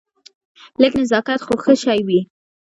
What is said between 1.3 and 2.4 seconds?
خو ښه شی وي.